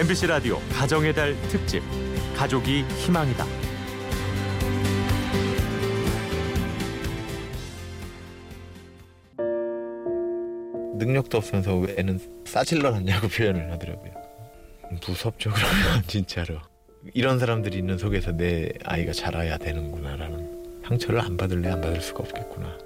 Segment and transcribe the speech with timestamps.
[0.00, 1.82] MBC 라디오 가정의 달 특집
[2.34, 3.44] 가족이 희망이다.
[10.96, 14.10] 능력도 없으면서 왜 애는 싸질러 놨냐고 표현을 하더라고요.
[15.06, 16.56] 무섭죠 그러면 진짜로
[17.12, 22.78] 이런 사람들이 있는 속에서 내 아이가 자라야 되는구나라는 상처를 안 받을래 안 받을 수가 없겠구나.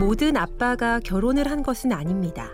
[0.00, 2.50] 모든 아빠가 결혼을 한 것은 아닙니다.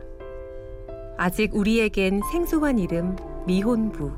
[1.19, 4.13] 아직 우리에겐 생소한 이름 미혼부.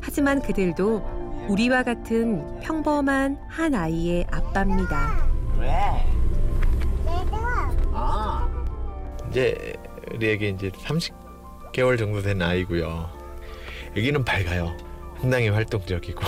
[0.00, 5.28] 하지만 그들도 우리와 같은 평범한 한 아이의 아빠입니다.
[5.60, 5.70] 왜?
[7.92, 8.48] 아.
[9.30, 9.74] 이제
[10.12, 13.08] 우리에게 이제 30개월 정도 된 아이고요.
[13.96, 14.76] 여기는 밝아요.
[15.20, 16.20] 상당히 활동적이고.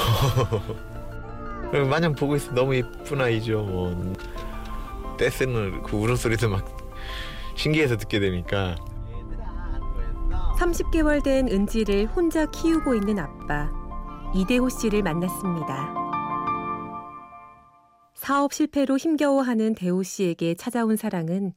[1.90, 3.62] 마냥 보고 있어 너무 예쁜 아이죠.
[3.62, 4.14] 뭐
[5.18, 6.77] 떼쓰는 그 울음소리도 막
[7.58, 8.76] 신기해서 듣게 되니까
[10.58, 13.68] 30개월 된 은지를 혼자 키우고 있는 아빠
[14.34, 15.94] 이대호 씨를 만났습니다.
[18.14, 21.52] 사업 실패로 힘겨워하는 대호 씨에게 찾아온 사랑은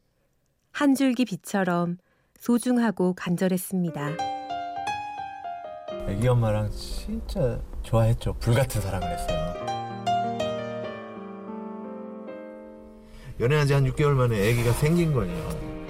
[0.72, 1.98] 한 줄기 빛처럼
[2.40, 4.12] 소중하고 간절했습니다.
[6.08, 8.34] 애기 엄마랑 진짜 좋아했죠.
[8.40, 9.52] 불같은 사랑을 했어요.
[13.40, 15.81] 연애한 지 한 6개월 만에 아기가 생긴 거예요.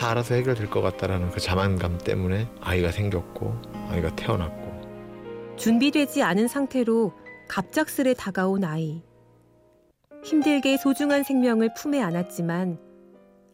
[0.00, 3.54] 다 알아서 해결될 것 같다라는 그 자만감 때문에 아이가 생겼고
[3.90, 7.12] 아이가 태어났고 준비되지 않은 상태로
[7.48, 9.02] 갑작스레 다가온 아이.
[10.24, 12.78] 힘들게 소중한 생명을 품에 안았지만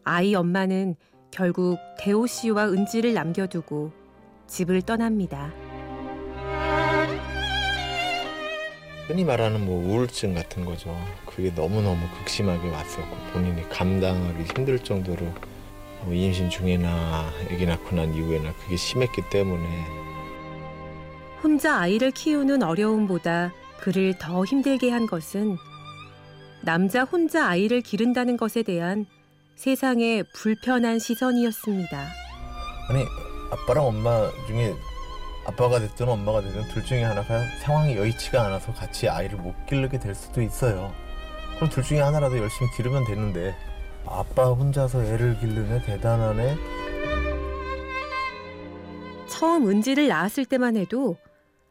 [0.05, 0.95] 아이 엄마는
[1.31, 3.91] 결국 대호 씨와 은지를 남겨두고
[4.47, 5.51] 집을 떠납니다.
[9.07, 10.97] 흔히 말하는 뭐 우울증 같은 거죠.
[11.25, 15.27] 그게 너무너무 극심하게 왔었고 본인이 감당하기 힘들 정도로
[16.03, 19.85] 뭐 임신 중에나 아기 낳고 난 이후에나 그게 심했기 때문에
[21.43, 25.57] 혼자 아이를 키우는 어려움보다 그를 더 힘들게 한 것은
[26.61, 29.05] 남자 혼자 아이를 기른다는 것에 대한
[29.55, 32.07] 세상의 불편한 시선이었습니다.
[32.89, 33.05] 아니
[33.51, 34.73] 아빠랑 엄마 중에
[35.45, 40.13] 아빠가 됐든 엄마가 됐든 둘 중에 하나가 상황이 여의치가 않아서 같이 아이를 못 기르게 될
[40.13, 40.93] 수도 있어요.
[41.55, 43.55] 그럼 둘 중에 하나라도 열심히 기르면 되는데
[44.09, 46.55] 아빠 혼자서 애를 기르네 대단하네.
[49.27, 51.17] 처음 은지를 낳았을 때만 해도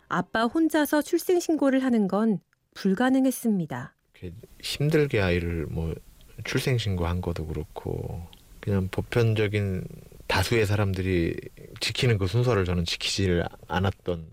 [0.09, 2.39] 아빠 혼자서 출생 신고를 하는 건
[2.75, 3.95] 불가능했습니다.
[4.63, 5.95] 힘들게 아이를 뭐
[6.45, 8.23] 출생 신고한 것도 그렇고
[8.61, 9.85] 그냥 보편적인
[10.27, 11.37] 다수의 사람들이
[11.81, 14.27] 지키는 그 순서를 저는 지키지를 않았던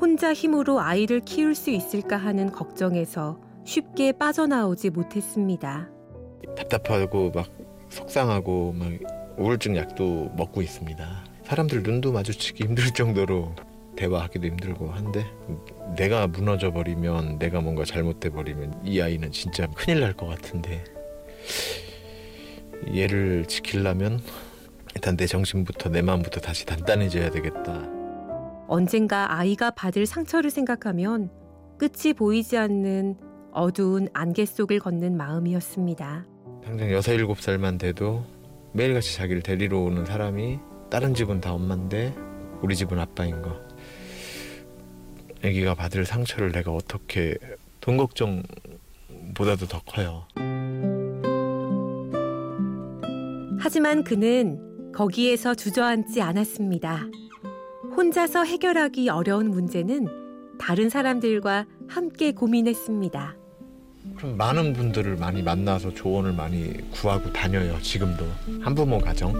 [0.00, 5.90] 혼자 힘으로 아이를 키울 수 있을까 하는 걱정에서 쉽게 빠져나오지 못했습니다.
[6.56, 7.46] 답답하고 막
[7.90, 8.88] 속상하고 막
[9.36, 11.24] 우울증 약도 먹고 있습니다.
[11.44, 13.54] 사람들 눈도 마주치기 힘들 정도로
[13.94, 15.26] 대화하기도 힘들고 한데
[15.98, 20.82] 내가 무너져 버리면 내가 뭔가 잘못돼 버리면 이 아이는 진짜 큰일 날 것 같은데
[22.94, 24.18] 얘를 지키려면
[24.94, 27.86] 일단 내 정신부터 내 마음부터 다시 단단해져야 되겠다.
[28.66, 31.30] 언젠가 아이가 받을 상처를 생각하면
[31.76, 33.27] 끝이 보이지 않는
[33.58, 36.24] 어두운 안개 속을 걷는 마음이었습니다.
[36.64, 38.24] 당장 여섯 일곱 살만 돼도
[38.72, 40.58] 매일같이 자기를 데리러 오는 사람이
[40.90, 42.14] 다른 집은 다 엄마인데
[42.62, 43.56] 우리 집은 아빠인 거.
[45.44, 47.36] 아기가 받을 상처를 내가 어떻게
[47.80, 50.24] 돈 걱정보다도 더 커요.
[53.60, 57.06] 하지만 그는 거기에서 주저앉지 않았습니다.
[57.96, 60.06] 혼자서 해결하기 어려운 문제는
[60.58, 63.37] 다른 사람들과 함께 고민했습니다.
[64.18, 67.78] 좀 많은 분들을 많이 만나서 조언을 많이 구하고 다녀요.
[67.80, 68.26] 지금도
[68.60, 69.32] 한부모 가정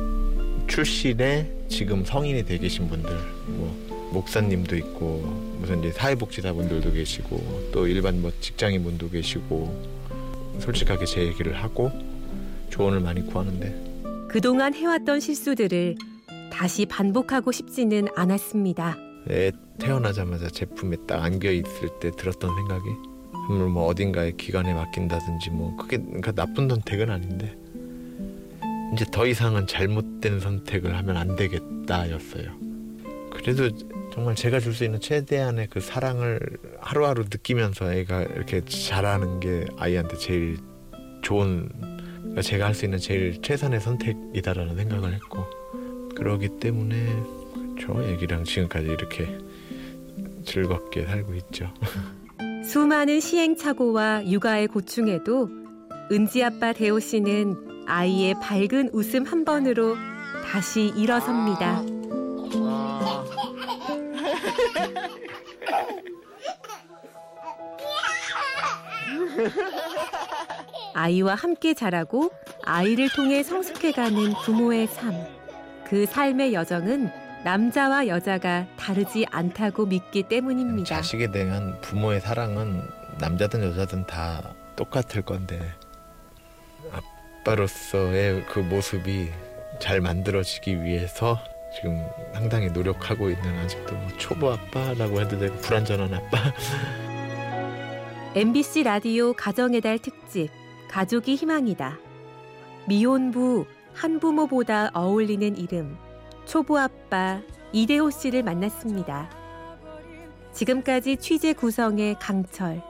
[0.69, 3.11] 출신에 지금 성인이 되 계신 분들,
[3.47, 5.21] 뭐 목사님도 있고
[5.59, 9.99] 무슨 이제 사회복지사 분들도 계시고 또 일반 뭐 직장인 분도 계시고
[10.61, 11.91] 솔직하게 제 얘기를 하고
[12.71, 15.97] 조언을 많이 구하는데 그동안 해왔던 실수들을
[16.53, 18.97] 다시 반복하고 싶지는 않았습니다.
[19.31, 22.85] 애 태어나자마자 제품에 딱 안겨 있을 때 들었던 생각이
[23.49, 27.57] 물론 뭐 어딘가에 기관에 맡긴다든지 뭐 그게 그러니까 나쁜 선택은 아닌데
[28.95, 32.53] 이제 더 이상은 잘못된 선택을 하면 안 되겠다였어요.
[33.33, 33.71] 그래도
[34.13, 36.41] 정말 제가 줄 수 있는 최대한의 그 사랑을
[36.81, 40.59] 하루하루 느끼면서 애가 이렇게 자라는 게 아이한테 제일
[41.23, 41.69] 좋은
[42.21, 45.45] 그러니까 제가 할 수 있는 제일 최선의 선택이다라는 생각을 했고
[46.17, 47.23] 그러기 때문에
[47.81, 49.39] 저 애기랑 지금까지 이렇게
[50.45, 51.73] 즐겁게 살고 있죠.
[52.69, 55.49] 수많은 시행착오와 육아의 고충에도
[56.13, 59.97] 은지 아빠 대호 씨는 아이의 밝은 웃음 한 번으로
[60.45, 61.83] 다시 일어섭니다.
[70.93, 72.31] 아이와 함께 자라고
[72.67, 75.15] 아이를 통해 성숙해가는 부모의 삶.
[75.87, 80.97] 그 삶의 여정은 남자와 여자가 다르지 않다고 믿기 때문입니다.
[80.97, 82.83] 자식에 대한 부모의 사랑은
[83.19, 85.61] 남자든 여자든 다 똑같을 건데
[87.43, 89.31] 아빠로서의 그 모습이
[89.81, 91.39] 잘 만들어지기 위해서
[91.75, 96.39] 지금 상당히 노력하고 있는 아직도 뭐 초보 아빠라고 해도 되고 불완전한 아빠
[98.35, 100.51] MBC 라디오 가정의 달 특집
[100.91, 101.99] 가족이 희망이다.
[102.87, 105.99] 미혼부 한부모보다 어울리는 이름
[106.49, 107.43] 초보 아빠
[107.73, 109.29] 이대호 씨를 만났습니다.
[110.55, 112.83] 지금까지 취재 구성의 강철,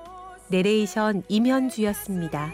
[0.48, 2.52] 내레이션 임현주였습니다.